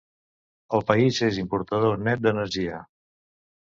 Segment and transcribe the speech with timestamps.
[0.77, 2.85] El país és importador net d'energia.